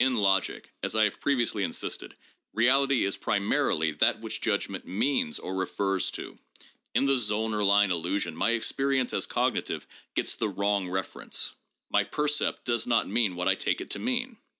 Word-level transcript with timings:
In 0.00 0.16
logic, 0.16 0.72
as 0.82 0.96
I 0.96 1.04
have 1.04 1.20
previously 1.20 1.62
in 1.62 1.70
sisted, 1.70 2.14
reality 2.52 3.04
is 3.04 3.16
primarily 3.16 3.92
that 3.92 4.20
which 4.20 4.40
judgment 4.40 4.84
means 4.84 5.38
or 5.38 5.54
refers 5.54 6.10
to. 6.10 6.40
In 6.92 7.06
the 7.06 7.12
Zollner 7.14 7.64
line 7.64 7.92
illusion 7.92 8.34
my 8.34 8.50
experience 8.50 9.12
as 9.12 9.26
cognitive 9.26 9.86
gets 10.16 10.34
the 10.34 10.48
wrong 10.48 10.88
reference. 10.88 11.54
My 11.88 12.02
percept 12.02 12.64
does 12.64 12.84
not 12.84 13.06
mean 13.08 13.36
what 13.36 13.46
I 13.46 13.54
take 13.54 13.80
it 13.80 13.90
to 13.90 14.00
mean. 14.00 14.38